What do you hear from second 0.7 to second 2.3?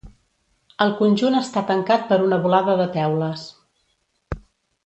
El conjunt està tancat per